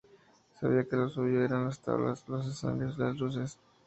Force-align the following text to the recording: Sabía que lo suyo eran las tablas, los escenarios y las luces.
Sabía 0.59 0.83
que 0.85 0.95
lo 0.95 1.09
suyo 1.09 1.45
eran 1.45 1.65
las 1.65 1.79
tablas, 1.79 2.27
los 2.27 2.47
escenarios 2.47 2.95
y 2.97 3.01
las 3.01 3.17
luces. 3.17 3.59